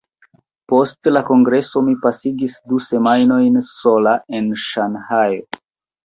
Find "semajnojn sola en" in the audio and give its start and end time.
2.85-4.49